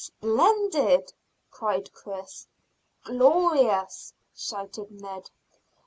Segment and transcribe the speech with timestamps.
[0.03, 1.13] "Splendid!"
[1.51, 2.47] cried Chris.
[3.03, 5.29] "Glorious!" shouted Ned.